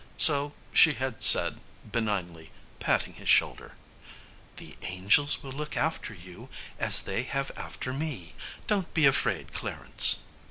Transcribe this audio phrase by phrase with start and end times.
[0.17, 3.73] So she had said benignly, patting his shoulder:
[4.57, 8.33] "The angels will look after you, as they have after me.
[8.65, 10.21] Don't be afraid, Clarence."